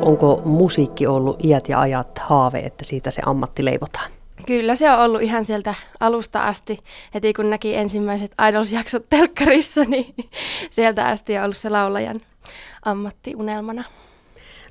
Onko 0.00 0.42
musiikki 0.44 1.06
ollut 1.06 1.44
iät 1.44 1.68
ja 1.68 1.80
ajat 1.80 2.18
haave, 2.18 2.58
että 2.58 2.84
siitä 2.84 3.10
se 3.10 3.22
ammatti 3.26 3.64
leivotaan? 3.64 4.10
Kyllä 4.46 4.74
se 4.74 4.90
on 4.90 4.98
ollut 5.00 5.22
ihan 5.22 5.44
sieltä 5.44 5.74
alusta 6.00 6.40
asti. 6.40 6.78
Heti 7.14 7.32
kun 7.32 7.50
näki 7.50 7.76
ensimmäiset 7.76 8.32
Idols-jaksot 8.48 9.06
telkkarissa, 9.10 9.84
niin 9.84 10.14
sieltä 10.70 11.06
asti 11.06 11.38
on 11.38 11.44
ollut 11.44 11.56
se 11.56 11.68
laulajan 11.68 12.20
ammatti 12.84 13.34
unelmana. 13.36 13.84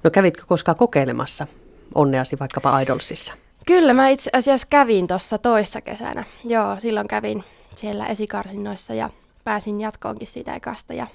No 0.04 0.10
kävitkö 0.10 0.44
koskaan 0.48 0.78
kokeilemassa 0.78 1.48
onneasi 1.96 2.40
vaikkapa 2.40 2.80
Idolsissa? 2.80 3.34
Kyllä, 3.66 3.94
mä 3.94 4.10
itse 4.10 4.30
asiassa 4.34 4.68
kävin 4.70 5.08
tuossa 5.08 5.38
toissa 5.38 5.82
kesänä. 5.82 6.24
Joo, 6.44 6.80
silloin 6.80 7.08
kävin 7.08 7.44
siellä 7.76 8.06
esikarsinnoissa 8.06 8.94
ja 8.94 9.10
pääsin 9.44 9.82
jatkoonkin 9.82 10.28
siitä 10.28 10.56
ekasta 10.56 10.94
ja 10.94 11.08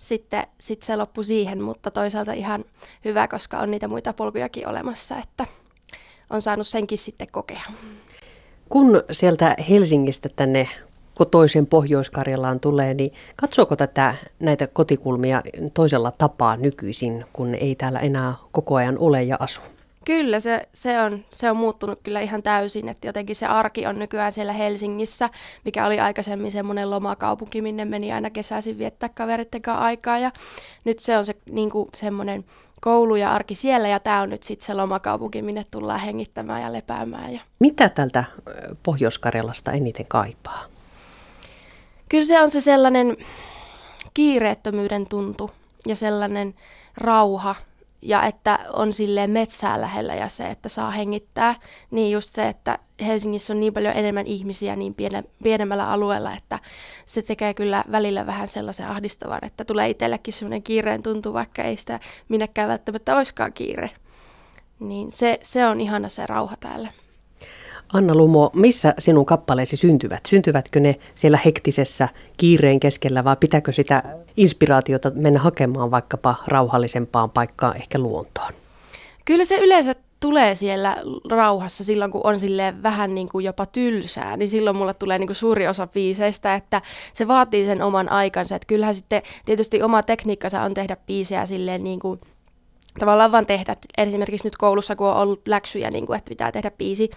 sitten 0.00 0.46
sit 0.60 0.82
se 0.82 0.96
loppui 0.96 1.24
siihen, 1.24 1.62
mutta 1.62 1.90
toisaalta 1.90 2.32
ihan 2.32 2.64
hyvä, 3.04 3.28
koska 3.28 3.58
on 3.58 3.70
niitä 3.70 3.88
muita 3.88 4.12
polkujakin 4.12 4.68
olemassa, 4.68 5.16
että 5.18 5.46
on 6.30 6.42
saanut 6.42 6.66
senkin 6.66 6.98
sitten 6.98 7.28
kokea. 7.30 7.62
Kun 8.68 9.02
sieltä 9.12 9.56
Helsingistä 9.68 10.28
tänne 10.36 10.68
kotoisen 11.14 11.66
Pohjois-Karjalaan 11.66 12.60
tulee, 12.60 12.94
niin 12.94 13.12
katsooko 13.36 13.76
tätä 13.76 14.14
näitä 14.38 14.66
kotikulmia 14.66 15.42
toisella 15.74 16.10
tapaa 16.10 16.56
nykyisin, 16.56 17.24
kun 17.32 17.54
ei 17.54 17.74
täällä 17.74 17.98
enää 17.98 18.34
koko 18.52 18.74
ajan 18.74 18.98
ole 18.98 19.22
ja 19.22 19.36
asu? 19.40 19.60
Kyllä, 20.04 20.40
se, 20.40 20.68
se, 20.74 21.00
on, 21.00 21.24
se 21.34 21.50
on 21.50 21.56
muuttunut 21.56 22.00
kyllä 22.02 22.20
ihan 22.20 22.42
täysin, 22.42 22.88
että 22.88 23.06
jotenkin 23.06 23.36
se 23.36 23.46
arki 23.46 23.86
on 23.86 23.98
nykyään 23.98 24.32
siellä 24.32 24.52
Helsingissä, 24.52 25.30
mikä 25.64 25.86
oli 25.86 26.00
aikaisemmin 26.00 26.52
semmoinen 26.52 26.90
lomakaupunki, 26.90 27.62
minne 27.62 27.84
meni 27.84 28.12
aina 28.12 28.30
kesäisin 28.30 28.78
viettää 28.78 29.08
kaveritten 29.08 29.68
aikaa 29.68 30.18
ja 30.18 30.30
nyt 30.84 30.98
se 30.98 31.18
on 31.18 31.24
se 31.24 31.34
niin 31.50 31.70
kuin 31.70 31.88
semmoinen 31.94 32.44
koulu 32.80 33.16
ja 33.16 33.32
arki 33.32 33.54
siellä 33.54 33.88
ja 33.88 34.00
tämä 34.00 34.20
on 34.20 34.30
nyt 34.30 34.42
sitten 34.42 34.66
se 34.66 34.74
lomakaupunki, 34.74 35.42
minne 35.42 35.66
tullaan 35.70 36.00
hengittämään 36.00 36.62
ja 36.62 36.72
lepäämään. 36.72 37.32
Ja... 37.32 37.40
Mitä 37.58 37.88
tältä 37.88 38.24
Pohjois-Karjalasta 38.82 39.72
eniten 39.72 40.06
kaipaa? 40.06 40.64
Kyllä 42.08 42.24
se 42.24 42.40
on 42.40 42.50
se 42.50 42.60
sellainen 42.60 43.16
kiireettömyyden 44.14 45.06
tuntu 45.06 45.50
ja 45.86 45.96
sellainen 45.96 46.54
rauha 46.96 47.54
ja 48.02 48.22
että 48.22 48.58
on 48.72 48.92
silleen 48.92 49.30
metsää 49.30 49.80
lähellä 49.80 50.14
ja 50.14 50.28
se, 50.28 50.50
että 50.50 50.68
saa 50.68 50.90
hengittää, 50.90 51.54
niin 51.90 52.12
just 52.12 52.34
se, 52.34 52.48
että 52.48 52.78
Helsingissä 53.06 53.52
on 53.52 53.60
niin 53.60 53.72
paljon 53.72 53.96
enemmän 53.96 54.26
ihmisiä 54.26 54.76
niin 54.76 54.96
pienemmällä 55.42 55.90
alueella, 55.90 56.34
että 56.34 56.58
se 57.06 57.22
tekee 57.22 57.54
kyllä 57.54 57.84
välillä 57.90 58.26
vähän 58.26 58.48
sellaisen 58.48 58.86
ahdistavan, 58.86 59.38
että 59.42 59.64
tulee 59.64 59.88
itsellekin 59.90 60.34
semmoinen 60.34 60.62
kiireen 60.62 61.02
tuntu, 61.02 61.32
vaikka 61.32 61.62
ei 61.62 61.76
sitä 61.76 62.00
minnekään 62.28 62.68
välttämättä 62.68 63.16
olisikaan 63.16 63.52
kiire. 63.52 63.90
Niin 64.80 65.12
se, 65.12 65.38
se 65.42 65.66
on 65.66 65.80
ihana 65.80 66.08
se 66.08 66.26
rauha 66.26 66.56
täällä. 66.56 66.92
Anna 67.92 68.14
Lumo, 68.14 68.50
missä 68.54 68.94
sinun 68.98 69.26
kappaleesi 69.26 69.76
syntyvät? 69.76 70.20
Syntyvätkö 70.28 70.80
ne 70.80 70.94
siellä 71.14 71.38
hektisessä 71.44 72.08
kiireen 72.36 72.80
keskellä 72.80 73.24
vai 73.24 73.36
pitääkö 73.40 73.72
sitä 73.72 74.02
inspiraatiota 74.36 75.10
mennä 75.14 75.40
hakemaan 75.40 75.90
vaikkapa 75.90 76.34
rauhallisempaan 76.46 77.30
paikkaan, 77.30 77.76
ehkä 77.76 77.98
luontoon? 77.98 78.52
Kyllä 79.24 79.44
se 79.44 79.58
yleensä 79.58 79.94
tulee 80.20 80.54
siellä 80.54 80.96
rauhassa 81.30 81.84
silloin, 81.84 82.10
kun 82.10 82.20
on 82.24 82.40
sille 82.40 82.74
vähän 82.82 83.14
niin 83.14 83.28
kuin 83.28 83.44
jopa 83.44 83.66
tylsää, 83.66 84.36
niin 84.36 84.48
silloin 84.48 84.76
mulle 84.76 84.94
tulee 84.94 85.18
niin 85.18 85.28
kuin 85.28 85.36
suuri 85.36 85.68
osa 85.68 85.86
biiseistä, 85.86 86.54
että 86.54 86.82
se 87.12 87.28
vaatii 87.28 87.64
sen 87.64 87.82
oman 87.82 88.12
aikansa. 88.12 88.56
Että 88.56 88.66
kyllähän 88.66 88.94
sitten 88.94 89.22
tietysti 89.44 89.82
oma 89.82 90.02
tekniikkansa 90.02 90.62
on 90.62 90.74
tehdä 90.74 90.96
biisejä 91.06 91.46
silleen 91.46 91.84
niin 91.84 92.00
kuin 92.00 92.20
tavallaan 92.98 93.32
vaan 93.32 93.46
tehdä, 93.46 93.76
esimerkiksi 93.98 94.46
nyt 94.46 94.56
koulussa, 94.56 94.96
kun 94.96 95.06
on 95.06 95.16
ollut 95.16 95.48
läksyjä, 95.48 95.90
niin 95.90 96.06
kuin, 96.06 96.16
että 96.16 96.28
pitää 96.28 96.52
tehdä 96.52 96.70
biisi, 96.70 97.10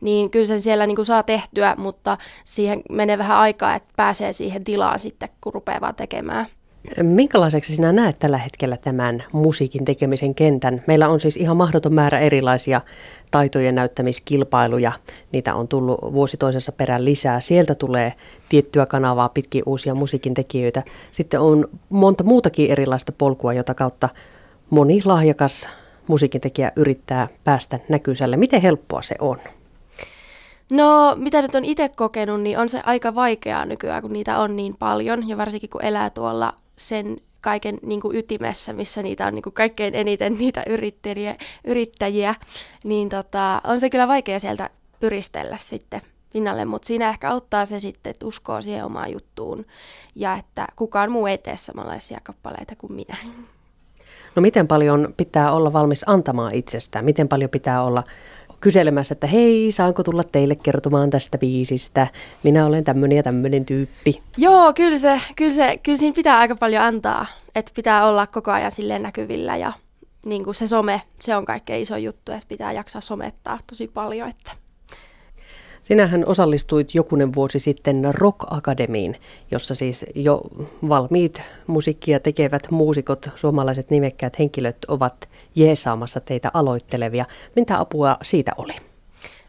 niin 0.00 0.30
kyllä 0.30 0.46
sen 0.46 0.62
siellä 0.62 0.86
niin 0.86 0.96
kuin 0.96 1.06
saa 1.06 1.22
tehtyä, 1.22 1.74
mutta 1.78 2.18
siihen 2.44 2.82
menee 2.90 3.18
vähän 3.18 3.36
aikaa, 3.38 3.74
että 3.74 3.92
pääsee 3.96 4.32
siihen 4.32 4.64
tilaan 4.64 4.98
sitten, 4.98 5.28
kun 5.40 5.54
rupeaa 5.54 5.80
vaan 5.80 5.94
tekemään. 5.94 6.46
Minkälaiseksi 7.02 7.76
sinä 7.76 7.92
näet 7.92 8.18
tällä 8.18 8.38
hetkellä 8.38 8.76
tämän 8.76 9.24
musiikin 9.32 9.84
tekemisen 9.84 10.34
kentän? 10.34 10.82
Meillä 10.86 11.08
on 11.08 11.20
siis 11.20 11.36
ihan 11.36 11.56
mahdoton 11.56 11.94
määrä 11.94 12.18
erilaisia 12.18 12.80
taitojen 13.30 13.74
näyttämiskilpailuja. 13.74 14.92
Niitä 15.32 15.54
on 15.54 15.68
tullut 15.68 15.98
vuosi 16.00 16.36
toisessa 16.36 16.72
perään 16.72 17.04
lisää. 17.04 17.40
Sieltä 17.40 17.74
tulee 17.74 18.12
tiettyä 18.48 18.86
kanavaa 18.86 19.28
pitkin 19.28 19.62
uusia 19.66 19.94
musiikin 19.94 20.34
tekijöitä. 20.34 20.82
Sitten 21.12 21.40
on 21.40 21.68
monta 21.88 22.24
muutakin 22.24 22.70
erilaista 22.70 23.12
polkua, 23.12 23.52
jota 23.52 23.74
kautta 23.74 24.08
moni 24.70 25.00
lahjakas 25.04 25.68
musiikintekijä 26.06 26.72
yrittää 26.76 27.28
päästä 27.44 27.80
näkyiselle. 27.88 28.36
Miten 28.36 28.62
helppoa 28.62 29.02
se 29.02 29.14
on? 29.18 29.38
No, 30.72 31.14
mitä 31.18 31.42
nyt 31.42 31.54
on 31.54 31.64
itse 31.64 31.88
kokenut, 31.88 32.40
niin 32.40 32.58
on 32.58 32.68
se 32.68 32.80
aika 32.84 33.14
vaikeaa 33.14 33.66
nykyään, 33.66 34.02
kun 34.02 34.12
niitä 34.12 34.38
on 34.38 34.56
niin 34.56 34.76
paljon. 34.78 35.28
Ja 35.28 35.36
varsinkin 35.36 35.70
kun 35.70 35.84
elää 35.84 36.10
tuolla 36.10 36.54
sen 36.76 37.16
kaiken 37.40 37.78
niin 37.82 38.00
kuin 38.00 38.16
ytimessä, 38.16 38.72
missä 38.72 39.02
niitä 39.02 39.26
on 39.26 39.34
niin 39.34 39.42
kuin 39.42 39.52
kaikkein 39.52 39.94
eniten 39.94 40.34
niitä 40.38 40.62
yrittäjiä, 40.66 41.36
yrittäjiä 41.64 42.34
niin 42.84 43.08
tota, 43.08 43.60
on 43.64 43.80
se 43.80 43.90
kyllä 43.90 44.08
vaikea 44.08 44.40
sieltä 44.40 44.70
pyristellä 45.00 45.56
sitten 45.60 46.00
pinnalle, 46.32 46.64
mutta 46.64 46.86
siinä 46.86 47.08
ehkä 47.08 47.30
auttaa 47.30 47.66
se 47.66 47.80
sitten, 47.80 48.10
että 48.10 48.26
uskoo 48.26 48.62
siihen 48.62 48.84
omaan 48.84 49.12
juttuun 49.12 49.66
ja 50.14 50.34
että 50.36 50.66
kukaan 50.76 51.10
muu 51.10 51.26
ei 51.26 51.38
tee 51.38 51.56
samanlaisia 51.56 52.20
kappaleita 52.22 52.76
kuin 52.76 52.92
minä. 52.92 53.16
No 54.36 54.42
miten 54.42 54.68
paljon 54.68 55.14
pitää 55.16 55.52
olla 55.52 55.72
valmis 55.72 56.04
antamaan 56.06 56.54
itsestään? 56.54 57.04
Miten 57.04 57.28
paljon 57.28 57.50
pitää 57.50 57.82
olla 57.82 58.04
kyselemässä, 58.60 59.12
että 59.12 59.26
hei, 59.26 59.72
saanko 59.72 60.02
tulla 60.02 60.24
teille 60.24 60.54
kertomaan 60.54 61.10
tästä 61.10 61.38
biisistä? 61.38 62.06
Minä 62.42 62.66
olen 62.66 62.84
tämmöinen 62.84 63.16
ja 63.16 63.22
tämmöinen 63.22 63.64
tyyppi. 63.64 64.22
Joo, 64.36 64.72
kyllä, 64.72 64.98
se, 64.98 65.20
kyllä, 65.36 65.54
se, 65.54 65.80
kyllä 65.82 65.98
siinä 65.98 66.14
pitää 66.14 66.38
aika 66.38 66.56
paljon 66.56 66.82
antaa. 66.82 67.26
Että 67.54 67.72
pitää 67.74 68.06
olla 68.06 68.26
koko 68.26 68.50
ajan 68.50 68.70
silleen 68.70 69.02
näkyvillä 69.02 69.56
ja 69.56 69.72
niin 70.24 70.44
kuin 70.44 70.54
se 70.54 70.68
some, 70.68 71.02
se 71.20 71.36
on 71.36 71.44
kaikkein 71.44 71.82
iso 71.82 71.96
juttu, 71.96 72.32
että 72.32 72.48
pitää 72.48 72.72
jaksaa 72.72 73.00
somettaa 73.00 73.58
tosi 73.66 73.88
paljon. 73.88 74.28
Että 74.28 74.50
Sinähän 75.84 76.26
osallistuit 76.26 76.94
jokunen 76.94 77.34
vuosi 77.34 77.58
sitten 77.58 78.08
Rock 78.14 78.38
Akademiin, 78.50 79.20
jossa 79.50 79.74
siis 79.74 80.04
jo 80.14 80.42
valmiit 80.88 81.42
musiikkia 81.66 82.20
tekevät 82.20 82.70
muusikot, 82.70 83.28
suomalaiset 83.34 83.90
nimekkäät 83.90 84.38
henkilöt 84.38 84.76
ovat 84.88 85.28
jeesaamassa 85.54 86.20
teitä 86.20 86.50
aloittelevia. 86.54 87.24
Mitä 87.56 87.80
apua 87.80 88.16
siitä 88.22 88.52
oli? 88.58 88.72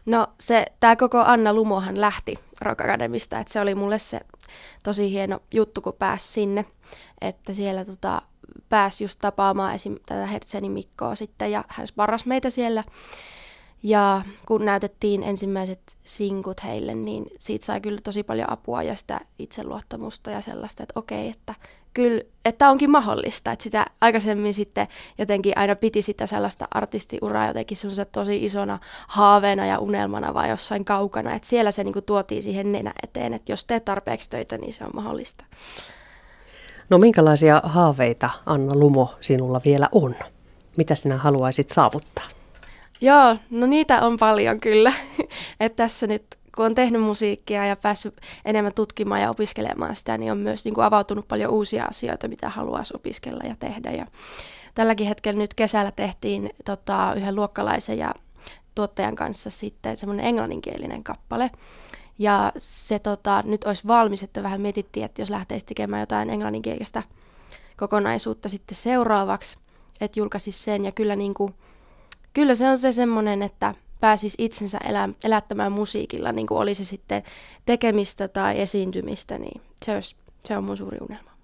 No 0.06 0.26
se, 0.40 0.66
tämä 0.80 0.96
koko 0.96 1.18
Anna 1.18 1.54
Lumohan 1.54 2.00
lähti 2.00 2.34
Rock 2.60 2.80
Academista, 2.80 3.38
että 3.38 3.52
se 3.52 3.60
oli 3.60 3.74
mulle 3.74 3.98
se 3.98 4.20
tosi 4.84 5.10
hieno 5.10 5.40
juttu, 5.54 5.80
kun 5.80 5.92
pääsi 5.98 6.32
sinne, 6.32 6.64
että 7.20 7.52
siellä 7.52 7.84
tota, 7.84 8.22
pääsi 8.68 9.04
just 9.04 9.18
tapaamaan 9.20 9.74
esim. 9.74 9.96
tätä 10.06 10.26
Hertsenin 10.26 10.72
Mikkoa 10.72 11.14
sitten 11.14 11.52
ja 11.52 11.64
hän 11.68 11.86
sparras 11.86 12.26
meitä 12.26 12.50
siellä 12.50 12.84
ja 13.82 14.22
kun 14.46 14.64
näytettiin 14.64 15.22
ensimmäiset 15.22 15.80
sinkut 16.02 16.64
heille, 16.64 16.94
niin 16.94 17.26
siitä 17.38 17.66
sai 17.66 17.80
kyllä 17.80 18.00
tosi 18.04 18.22
paljon 18.22 18.52
apua 18.52 18.82
ja 18.82 18.94
sitä 18.94 19.20
itseluottamusta 19.38 20.30
ja 20.30 20.40
sellaista, 20.40 20.82
että 20.82 21.00
okei, 21.00 21.28
että 21.28 21.54
kyllä, 21.96 22.22
että 22.44 22.70
onkin 22.70 22.90
mahdollista. 22.90 23.52
Että 23.52 23.62
sitä 23.62 23.86
aikaisemmin 24.00 24.54
sitten 24.54 24.88
jotenkin 25.18 25.52
aina 25.56 25.76
piti 25.76 26.02
sitä 26.02 26.26
sellaista 26.26 26.68
artistiuraa 26.70 27.46
jotenkin 27.46 27.76
semmoisena 27.76 28.04
tosi 28.12 28.44
isona 28.44 28.78
haaveena 29.08 29.66
ja 29.66 29.78
unelmana 29.78 30.34
vai 30.34 30.50
jossain 30.50 30.84
kaukana. 30.84 31.34
Että 31.34 31.48
siellä 31.48 31.70
se 31.70 31.84
niinku 31.84 32.02
tuotiin 32.02 32.42
siihen 32.42 32.72
nenä 32.72 32.92
eteen, 33.02 33.34
että 33.34 33.52
jos 33.52 33.64
teet 33.64 33.84
tarpeeksi 33.84 34.30
töitä, 34.30 34.58
niin 34.58 34.72
se 34.72 34.84
on 34.84 34.90
mahdollista. 34.94 35.44
No 36.90 36.98
minkälaisia 36.98 37.60
haaveita, 37.64 38.30
Anna 38.46 38.72
Lumo, 38.74 39.14
sinulla 39.20 39.60
vielä 39.64 39.88
on? 39.92 40.14
Mitä 40.76 40.94
sinä 40.94 41.16
haluaisit 41.16 41.70
saavuttaa? 41.70 42.35
Joo, 43.00 43.36
no 43.50 43.66
niitä 43.66 44.02
on 44.02 44.16
paljon 44.16 44.60
kyllä. 44.60 44.92
että 45.60 45.76
tässä 45.76 46.06
nyt 46.06 46.24
kun 46.56 46.66
on 46.66 46.74
tehnyt 46.74 47.02
musiikkia 47.02 47.66
ja 47.66 47.76
päässyt 47.76 48.20
enemmän 48.44 48.74
tutkimaan 48.74 49.20
ja 49.20 49.30
opiskelemaan 49.30 49.96
sitä, 49.96 50.18
niin 50.18 50.32
on 50.32 50.38
myös 50.38 50.64
niin 50.64 50.74
kuin 50.74 50.84
avautunut 50.84 51.28
paljon 51.28 51.52
uusia 51.52 51.84
asioita, 51.84 52.28
mitä 52.28 52.48
haluaisi 52.48 52.94
opiskella 52.96 53.44
ja 53.44 53.56
tehdä. 53.58 53.90
Ja 53.90 54.06
tälläkin 54.74 55.06
hetkellä 55.06 55.38
nyt 55.38 55.54
kesällä 55.54 55.90
tehtiin 55.90 56.50
tota, 56.64 57.14
yhden 57.16 57.34
luokkalaisen 57.34 57.98
ja 57.98 58.14
tuottajan 58.74 59.16
kanssa 59.16 59.50
sitten 59.50 59.96
semmoinen 59.96 60.26
englanninkielinen 60.26 61.04
kappale. 61.04 61.50
Ja 62.18 62.52
se 62.56 62.98
tota, 62.98 63.42
nyt 63.46 63.64
olisi 63.64 63.86
valmis, 63.86 64.22
että 64.22 64.42
vähän 64.42 64.60
mietittiin, 64.60 65.06
että 65.06 65.22
jos 65.22 65.30
lähteisi 65.30 65.66
tekemään 65.66 66.00
jotain 66.00 66.30
englanninkielistä 66.30 67.02
kokonaisuutta 67.76 68.48
sitten 68.48 68.74
seuraavaksi, 68.74 69.58
että 70.00 70.20
julkaisisi 70.20 70.64
sen. 70.64 70.84
Ja 70.84 70.92
kyllä 70.92 71.16
niin 71.16 71.34
kuin, 71.34 71.54
kyllä 72.36 72.54
se 72.54 72.68
on 72.68 72.78
se 72.78 72.92
semmoinen, 72.92 73.42
että 73.42 73.74
pääsis 74.00 74.34
itsensä 74.38 74.78
elä, 74.78 75.08
elättämään 75.24 75.72
musiikilla, 75.72 76.32
niin 76.32 76.46
kuin 76.46 76.58
oli 76.58 76.74
se 76.74 76.84
sitten 76.84 77.22
tekemistä 77.66 78.28
tai 78.28 78.60
esiintymistä, 78.60 79.38
niin 79.38 79.60
se, 79.82 79.94
olisi, 79.94 80.16
se 80.44 80.56
on 80.56 80.64
mun 80.64 80.76
suuri 80.76 80.98
unelma. 81.00 81.35